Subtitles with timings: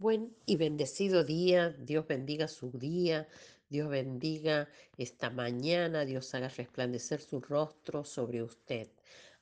[0.00, 3.26] Buen y bendecido día, Dios bendiga su día,
[3.68, 8.88] Dios bendiga esta mañana, Dios haga resplandecer su rostro sobre usted.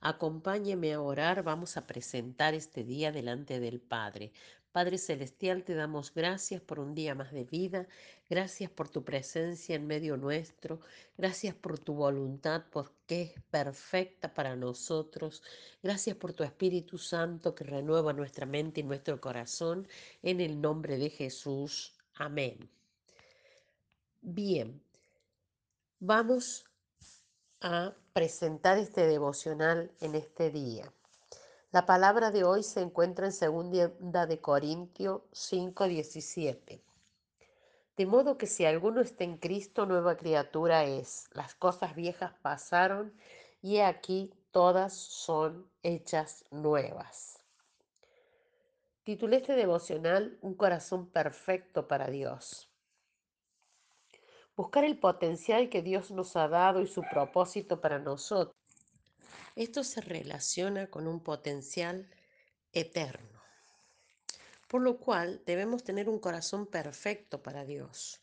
[0.00, 4.32] Acompáñeme a orar, vamos a presentar este día delante del Padre.
[4.77, 7.89] Padre Celestial, te damos gracias por un día más de vida,
[8.29, 10.80] gracias por tu presencia en medio nuestro,
[11.17, 15.43] gracias por tu voluntad, porque es perfecta para nosotros,
[15.82, 19.89] gracias por tu Espíritu Santo que renueva nuestra mente y nuestro corazón,
[20.23, 21.95] en el nombre de Jesús.
[22.17, 22.68] Amén.
[24.21, 24.79] Bien,
[26.00, 26.67] vamos
[27.63, 30.93] a presentar este devocional en este día.
[31.76, 36.80] La palabra de hoy se encuentra en 2 de Corintios 5:17.
[37.98, 41.27] De modo que si alguno está en Cristo, nueva criatura es.
[41.34, 43.12] Las cosas viejas pasaron
[43.61, 47.44] y aquí todas son hechas nuevas.
[49.03, 52.70] Titulé este devocional Un corazón perfecto para Dios.
[54.56, 58.66] Buscar el potencial que Dios nos ha dado y su propósito para nosotros.
[59.57, 62.07] Esto se relaciona con un potencial
[62.75, 63.43] eterno,
[64.69, 68.21] por lo cual debemos tener un corazón perfecto para Dios,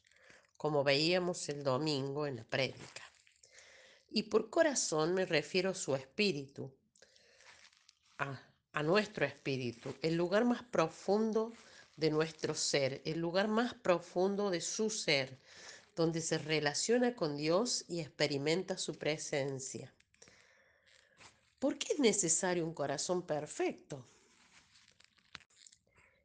[0.57, 3.01] como veíamos el domingo en la prédica.
[4.11, 6.71] Y por corazón me refiero a su espíritu,
[8.19, 8.39] a,
[8.71, 11.51] a nuestro espíritu, el lugar más profundo
[11.97, 15.39] de nuestro ser, el lugar más profundo de su ser,
[15.95, 19.91] donde se relaciona con Dios y experimenta su presencia.
[21.63, 24.05] ¿Por qué es necesario un corazón perfecto?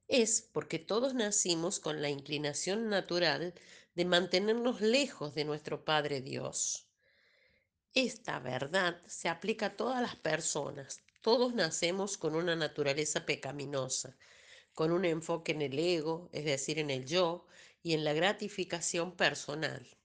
[0.08, 3.54] Es porque todos nacimos con la inclinación natural
[3.94, 6.88] de mantenernos lejos de nuestro Padre Dios.
[7.94, 11.02] Esta verdad se aplica a todas las personas.
[11.20, 14.16] Todos nacemos con una naturaleza pecaminosa,
[14.74, 17.46] con un enfoque en el ego, es decir, en el yo,
[17.84, 19.97] y en la gratificación personal.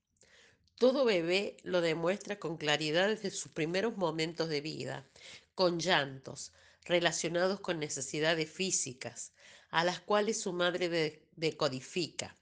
[0.83, 5.07] Todo bebé lo demuestra con claridad desde sus primeros momentos de vida,
[5.55, 6.51] con llantos
[6.83, 9.31] relacionados con necesidades físicas,
[9.69, 12.35] a las cuales su madre decodifica.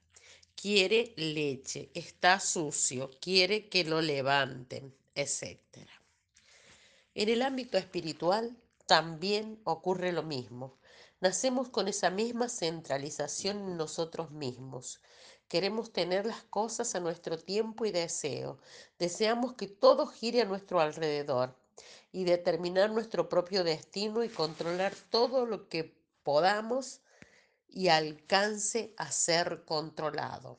[0.56, 5.60] Quiere leche, está sucio, quiere que lo levanten, etc.
[7.14, 10.80] En el ámbito espiritual también ocurre lo mismo.
[11.20, 14.98] Nacemos con esa misma centralización en nosotros mismos.
[15.52, 18.58] Queremos tener las cosas a nuestro tiempo y deseo.
[18.98, 21.54] Deseamos que todo gire a nuestro alrededor
[22.10, 27.02] y determinar nuestro propio destino y controlar todo lo que podamos
[27.68, 30.58] y alcance a ser controlado.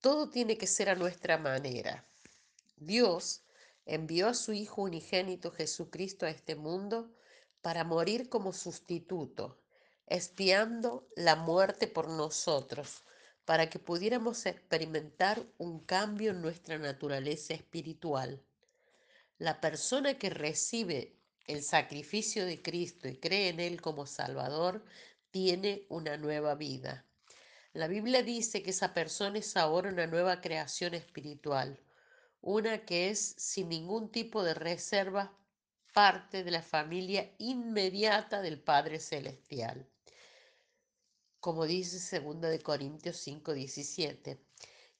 [0.00, 2.04] Todo tiene que ser a nuestra manera.
[2.78, 3.42] Dios
[3.84, 7.08] envió a su Hijo unigénito Jesucristo a este mundo
[7.60, 9.60] para morir como sustituto,
[10.08, 13.04] espiando la muerte por nosotros,
[13.46, 18.42] para que pudiéramos experimentar un cambio en nuestra naturaleza espiritual.
[19.38, 24.84] La persona que recibe el sacrificio de Cristo y cree en Él como Salvador,
[25.30, 27.04] tiene una nueva vida.
[27.72, 31.78] La Biblia dice que esa persona es ahora una nueva creación espiritual,
[32.40, 35.32] una que es sin ningún tipo de reserva
[35.92, 39.86] parte de la familia inmediata del Padre Celestial.
[41.46, 44.40] Como dice 2 de Corintios 5:17,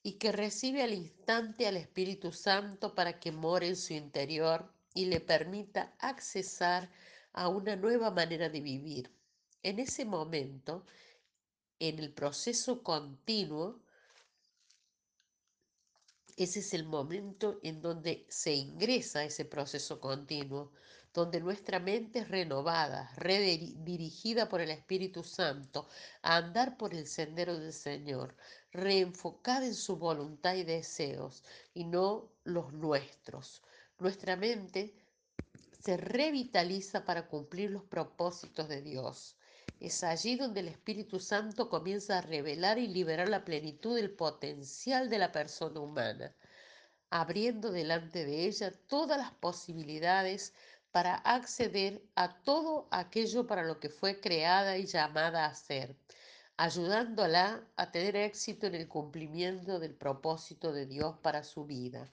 [0.01, 5.07] y que recibe al instante al Espíritu Santo para que more en su interior y
[5.07, 6.89] le permita accesar
[7.33, 9.11] a una nueva manera de vivir.
[9.61, 10.85] En ese momento,
[11.79, 13.81] en el proceso continuo,
[16.37, 20.71] ese es el momento en donde se ingresa ese proceso continuo,
[21.17, 25.87] donde nuestra mente es renovada, redirigida por el Espíritu Santo
[26.21, 28.35] a andar por el sendero del Señor,
[28.71, 33.63] reenfocada en su voluntad y deseos y no los nuestros.
[33.97, 34.93] Nuestra mente
[35.83, 39.37] se revitaliza para cumplir los propósitos de Dios.
[39.79, 45.09] Es allí donde el Espíritu Santo comienza a revelar y liberar la plenitud del potencial
[45.09, 46.35] de la persona humana,
[47.09, 50.53] abriendo delante de ella todas las posibilidades
[50.97, 55.95] para acceder a todo aquello para lo que fue creada y llamada a ser,
[56.57, 62.11] ayudándola a tener éxito en el cumplimiento del propósito de Dios para su vida.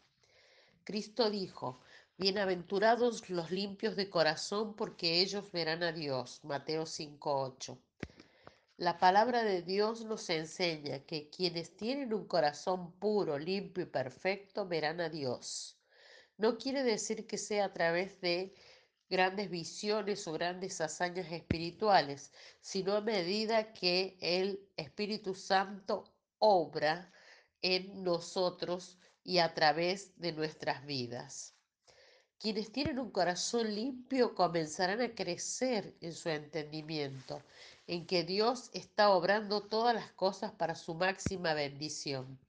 [0.84, 1.80] Cristo dijo,
[2.18, 6.40] Bienaventurados los limpios de corazón, porque ellos verán a Dios.
[6.42, 7.78] Mateo 5:8.
[8.76, 14.68] La palabra de Dios nos enseña que quienes tienen un corazón puro, limpio y perfecto
[14.68, 15.78] verán a Dios.
[16.36, 18.52] No quiere decir que sea a través de
[19.14, 27.12] grandes visiones o grandes hazañas espirituales, sino a medida que el Espíritu Santo obra
[27.62, 31.54] en nosotros y a través de nuestras vidas.
[32.40, 37.40] Quienes tienen un corazón limpio comenzarán a crecer en su entendimiento,
[37.86, 42.40] en que Dios está obrando todas las cosas para su máxima bendición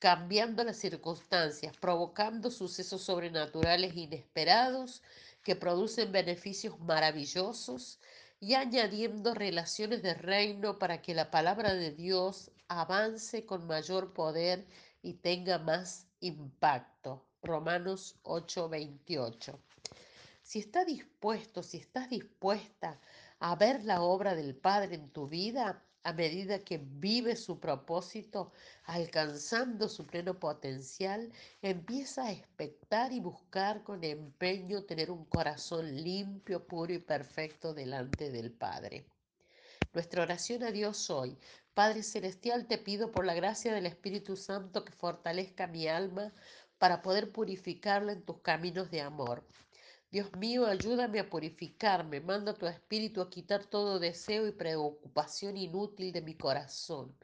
[0.00, 5.02] cambiando las circunstancias, provocando sucesos sobrenaturales inesperados
[5.42, 8.00] que producen beneficios maravillosos
[8.40, 14.66] y añadiendo relaciones de reino para que la palabra de Dios avance con mayor poder
[15.02, 17.26] y tenga más impacto.
[17.42, 19.58] Romanos 8:28.
[20.42, 23.00] Si está dispuesto, si estás dispuesta
[23.38, 28.52] a ver la obra del Padre en tu vida, a medida que vive su propósito,
[28.84, 31.30] alcanzando su pleno potencial,
[31.62, 38.30] empieza a expectar y buscar con empeño tener un corazón limpio, puro y perfecto delante
[38.30, 39.04] del Padre.
[39.92, 41.36] Nuestra oración a Dios hoy.
[41.74, 46.32] Padre Celestial, te pido por la gracia del Espíritu Santo que fortalezca mi alma
[46.78, 49.44] para poder purificarla en tus caminos de amor.
[50.10, 56.12] Dios mío, ayúdame a purificarme, manda tu espíritu a quitar todo deseo y preocupación inútil
[56.12, 57.16] de mi corazón.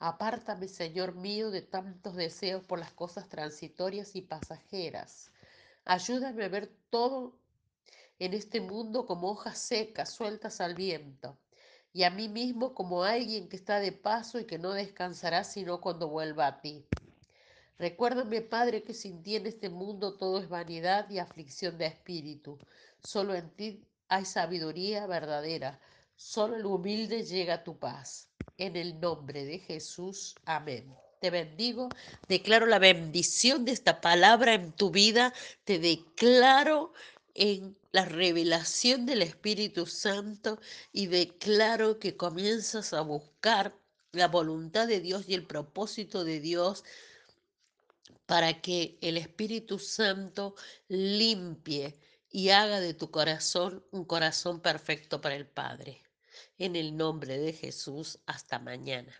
[0.00, 5.30] Apártame, Señor mío, de tantos deseos por las cosas transitorias y pasajeras.
[5.84, 7.38] Ayúdame a ver todo
[8.18, 11.38] en este mundo como hojas secas, sueltas al viento,
[11.92, 15.80] y a mí mismo como alguien que está de paso y que no descansará sino
[15.80, 16.84] cuando vuelva a ti.
[17.78, 22.58] Recuérdame, Padre, que sin ti en este mundo todo es vanidad y aflicción de espíritu.
[23.02, 25.80] Solo en ti hay sabiduría verdadera.
[26.16, 28.28] Solo el humilde llega a tu paz.
[28.58, 30.36] En el nombre de Jesús.
[30.44, 30.94] Amén.
[31.20, 31.88] Te bendigo,
[32.28, 35.32] declaro la bendición de esta palabra en tu vida,
[35.64, 36.92] te declaro
[37.34, 40.60] en la revelación del Espíritu Santo
[40.92, 43.74] y declaro que comienzas a buscar
[44.12, 46.84] la voluntad de Dios y el propósito de Dios
[48.26, 50.54] para que el Espíritu Santo
[50.88, 51.98] limpie
[52.30, 56.02] y haga de tu corazón un corazón perfecto para el Padre.
[56.58, 59.14] En el nombre de Jesús, hasta mañana.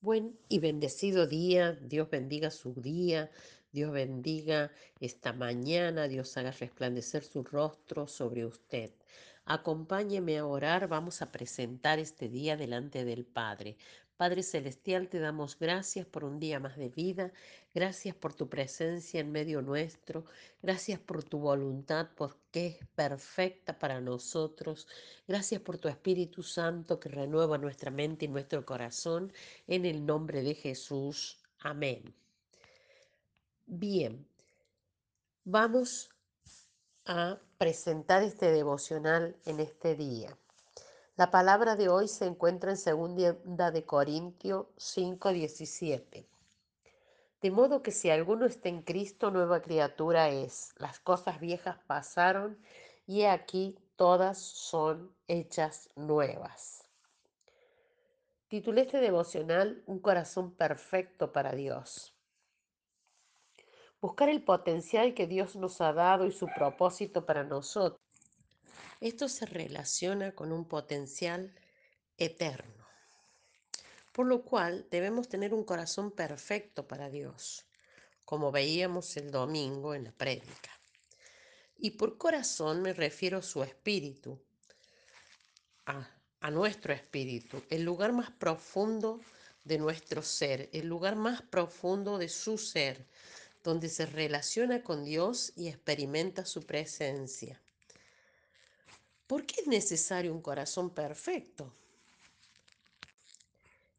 [0.00, 3.30] Buen y bendecido día, Dios bendiga su día,
[3.72, 8.92] Dios bendiga esta mañana, Dios haga resplandecer su rostro sobre usted.
[9.44, 13.76] Acompáñeme a orar, vamos a presentar este día delante del Padre.
[14.18, 17.32] Padre Celestial, te damos gracias por un día más de vida,
[17.72, 20.24] gracias por tu presencia en medio nuestro,
[20.60, 24.88] gracias por tu voluntad, porque es perfecta para nosotros,
[25.28, 29.32] gracias por tu Espíritu Santo que renueva nuestra mente y nuestro corazón,
[29.68, 31.38] en el nombre de Jesús.
[31.60, 32.12] Amén.
[33.66, 34.26] Bien,
[35.44, 36.10] vamos
[37.04, 40.36] a presentar este devocional en este día.
[41.18, 46.28] La palabra de hoy se encuentra en 2 de Corintios 5:17.
[47.42, 50.72] De modo que si alguno está en Cristo, nueva criatura es.
[50.76, 52.56] Las cosas viejas pasaron
[53.04, 56.84] y aquí todas son hechas nuevas.
[58.46, 62.14] Titulé este devocional Un corazón perfecto para Dios.
[64.00, 68.07] Buscar el potencial que Dios nos ha dado y su propósito para nosotros
[69.00, 71.54] esto se relaciona con un potencial
[72.16, 72.86] eterno,
[74.12, 77.64] por lo cual debemos tener un corazón perfecto para Dios,
[78.24, 80.70] como veíamos el domingo en la prédica.
[81.76, 84.42] Y por corazón me refiero a su espíritu,
[85.86, 89.20] a, a nuestro espíritu, el lugar más profundo
[89.62, 93.06] de nuestro ser, el lugar más profundo de su ser,
[93.62, 97.60] donde se relaciona con Dios y experimenta su presencia.
[99.28, 101.74] ¿Por qué es necesario un corazón perfecto?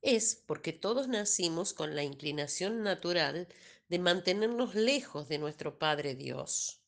[0.02, 3.48] Es porque todos nacimos con la inclinación natural
[3.90, 6.82] de mantenernos lejos de nuestro Padre Dios.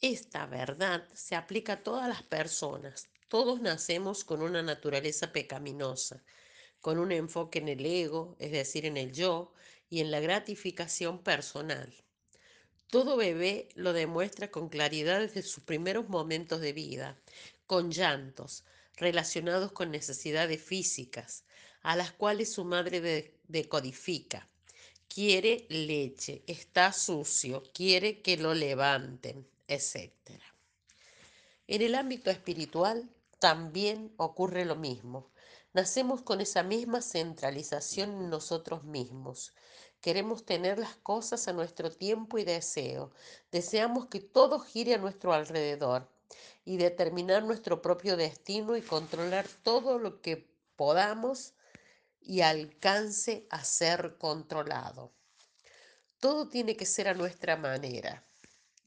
[0.00, 3.08] Esta verdad se aplica a todas las personas.
[3.26, 6.22] Todos nacemos con una naturaleza pecaminosa,
[6.80, 9.52] con un enfoque en el ego, es decir, en el yo,
[9.90, 11.92] y en la gratificación personal.
[12.92, 17.18] Todo bebé lo demuestra con claridad desde sus primeros momentos de vida,
[17.66, 18.64] con llantos
[18.98, 21.44] relacionados con necesidades físicas,
[21.80, 24.46] a las cuales su madre decodifica.
[25.08, 30.12] Quiere leche, está sucio, quiere que lo levanten, etc.
[31.68, 33.08] En el ámbito espiritual
[33.38, 35.30] también ocurre lo mismo.
[35.72, 39.54] Nacemos con esa misma centralización en nosotros mismos,
[40.02, 43.12] Queremos tener las cosas a nuestro tiempo y deseo.
[43.52, 46.08] Deseamos que todo gire a nuestro alrededor
[46.64, 51.54] y determinar nuestro propio destino y controlar todo lo que podamos
[52.20, 55.12] y alcance a ser controlado.
[56.18, 58.24] Todo tiene que ser a nuestra manera.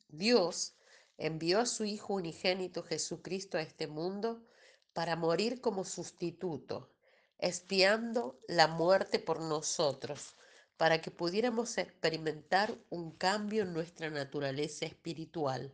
[0.10, 0.74] Dios
[1.18, 4.44] envió a su Hijo unigénito Jesucristo a este mundo
[4.92, 6.90] para morir como sustituto,
[7.38, 10.34] espiando la muerte por nosotros,
[10.78, 15.74] para que pudiéramos experimentar un cambio en nuestra naturaleza espiritual.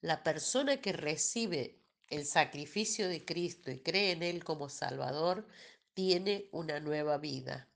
[0.00, 5.46] La persona que recibe el sacrificio de Cristo y cree en Él como Salvador,
[5.94, 7.68] tiene una nueva vida.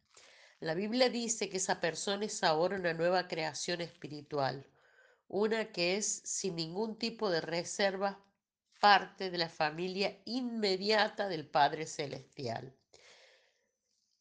[0.61, 4.67] La Biblia dice que esa persona es ahora una nueva creación espiritual,
[5.27, 8.23] una que es sin ningún tipo de reserva
[8.79, 12.75] parte de la familia inmediata del Padre Celestial.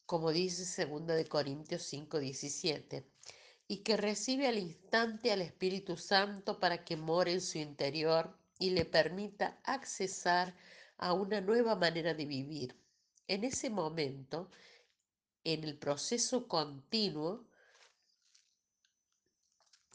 [0.09, 3.05] Como dice 2 de Corintios 5:17,
[3.67, 8.71] y que recibe al instante al Espíritu Santo para que more en su interior y
[8.71, 10.55] le permita accesar
[10.97, 12.75] a una nueva manera de vivir.
[13.27, 14.49] En ese momento,
[15.43, 17.45] en el proceso continuo,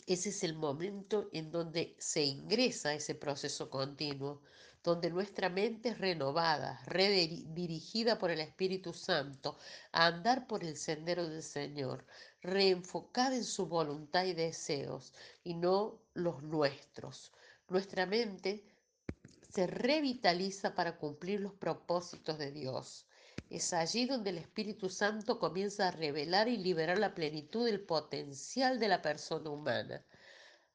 [0.07, 4.43] ese es el momento en donde se ingresa ese proceso continuo,
[4.85, 9.57] donde nuestra mente es renovada, redirigida por el Espíritu Santo
[9.93, 12.05] a andar por el sendero del Señor,
[12.43, 17.33] reenfocada en su voluntad y deseos y no los nuestros.
[17.71, 18.63] Nuestra mente
[19.49, 23.07] se revitaliza para cumplir los propósitos de Dios.
[23.49, 28.79] Es allí donde el Espíritu Santo comienza a revelar y liberar la plenitud del potencial
[28.79, 30.05] de la persona humana,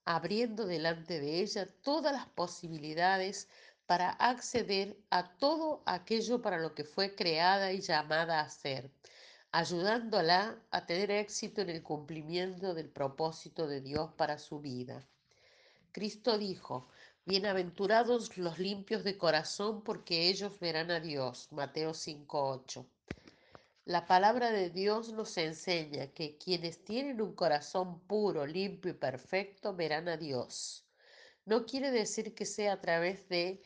[0.05, 3.47] abriendo delante de ella todas las posibilidades
[3.89, 8.91] para acceder a todo aquello para lo que fue creada y llamada a ser,
[9.51, 15.07] ayudándola a tener éxito en el cumplimiento del propósito de Dios para su vida.
[15.91, 16.87] Cristo dijo,
[17.25, 21.47] Bienaventurados los limpios de corazón, porque ellos verán a Dios.
[21.51, 22.85] Mateo 5:8.
[23.85, 29.73] La palabra de Dios nos enseña que quienes tienen un corazón puro, limpio y perfecto
[29.73, 30.85] verán a Dios.
[31.45, 33.63] No quiere decir que sea a través de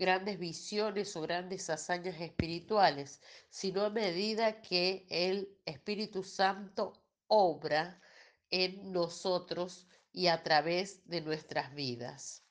[0.00, 6.94] grandes visiones o grandes hazañas espirituales, sino a medida que el Espíritu Santo
[7.28, 8.00] obra
[8.50, 12.42] en nosotros y a través de nuestras vidas.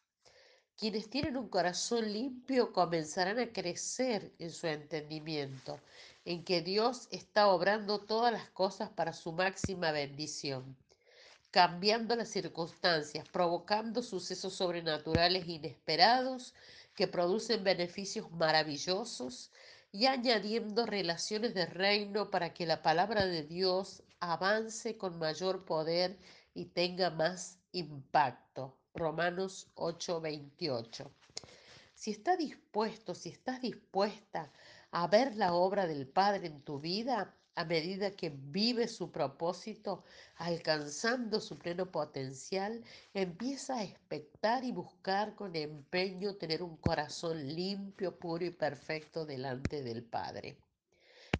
[0.77, 5.81] Quienes tienen un corazón limpio comenzarán a crecer en su entendimiento,
[6.25, 10.77] en que Dios está obrando todas las cosas para su máxima bendición,
[11.49, 16.53] cambiando las circunstancias, provocando sucesos sobrenaturales inesperados
[16.99, 19.53] que producen beneficios maravillosos
[19.89, 26.19] y añadiendo relaciones de reino para que la palabra de Dios avance con mayor poder
[26.53, 28.75] y tenga más impacto.
[28.93, 31.09] Romanos 8:28.
[31.95, 34.51] Si estás dispuesto, si estás dispuesta
[34.91, 40.03] a ver la obra del Padre en tu vida a medida que vive su propósito,
[40.37, 48.17] alcanzando su pleno potencial, empieza a expectar y buscar con empeño tener un corazón limpio,
[48.17, 50.57] puro y perfecto delante del Padre.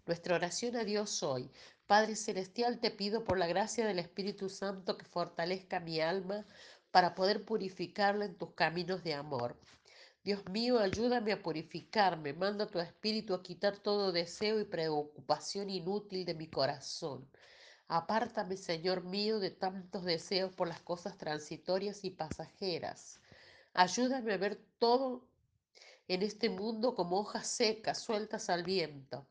[0.06, 1.50] Nuestra oración a Dios hoy.
[1.86, 6.46] Padre Celestial, te pido por la gracia del Espíritu Santo que fortalezca mi alma
[6.90, 9.56] para poder purificarla en tus caminos de amor.
[10.22, 16.26] Dios mío, ayúdame a purificarme, manda tu espíritu a quitar todo deseo y preocupación inútil
[16.26, 17.26] de mi corazón.
[17.88, 23.18] Apártame, Señor mío, de tantos deseos por las cosas transitorias y pasajeras.
[23.72, 25.26] Ayúdame a ver todo
[26.06, 29.26] en este mundo como hojas secas, sueltas al viento,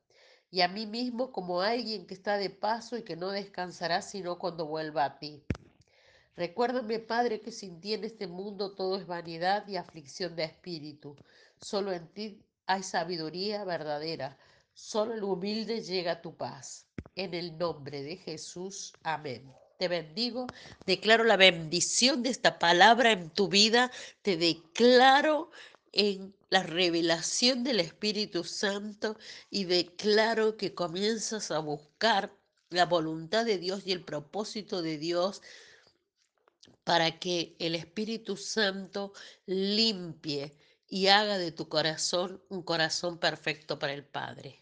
[0.49, 4.39] y a mí mismo como alguien que está de paso y que no descansará sino
[4.39, 5.45] cuando vuelva a ti.
[6.35, 11.15] Recuérdame, Padre, que sin ti en este mundo todo es vanidad y aflicción de espíritu.
[11.61, 14.37] Solo en ti hay sabiduría verdadera.
[14.73, 16.85] Solo el humilde llega a tu paz.
[17.15, 18.93] En el nombre de Jesús.
[19.03, 19.51] Amén.
[19.77, 20.47] Te bendigo,
[20.85, 25.51] declaro la bendición de esta palabra en tu vida, te declaro
[25.93, 29.17] en la revelación del Espíritu Santo
[29.49, 32.33] y declaro que comienzas a buscar
[32.69, 35.41] la voluntad de Dios y el propósito de Dios
[36.89, 39.13] para que el Espíritu Santo
[39.45, 44.59] limpie y haga de tu corazón un corazón perfecto para el Padre.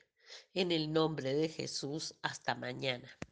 [0.53, 3.17] En el nombre de Jesús, hasta mañana.